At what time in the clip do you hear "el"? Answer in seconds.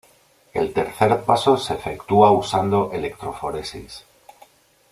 0.55-0.73